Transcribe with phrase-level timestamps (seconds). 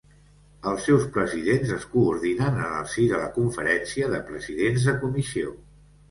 [0.69, 5.53] Els seus presidents es coordinen en el si de la Conferència de Presidents de Comissió.